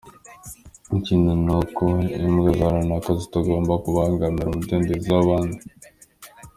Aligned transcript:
Ikindi 0.99 1.31
ni 1.45 1.51
uko 1.61 1.83
imbwa 2.25 2.49
za 2.57 2.67
runaka 2.73 3.09
zitagomba 3.21 3.73
kubangamira 3.83 4.47
umudendezo 4.49 5.07
w’abandi. 5.15 5.61